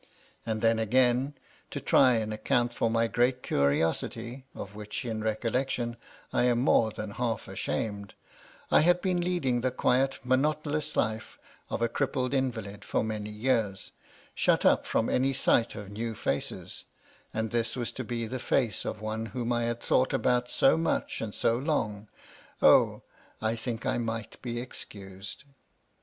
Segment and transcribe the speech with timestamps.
[0.47, 1.35] And then again
[1.69, 5.95] (to try and account for my great curiosity, of which in recollection
[6.33, 8.15] I am more than half ashamed),
[8.71, 11.37] I had been leading the quiet monotonous life
[11.69, 13.91] of a crippled invalid for many years,—
[14.33, 16.85] shut up jfrom any sight of new faces;
[17.31, 20.77] and this was to be the face of one whom I had thought about so
[20.79, 22.07] much and so long,—
[22.59, 23.03] Oh!
[23.39, 25.43] I think I might be excused.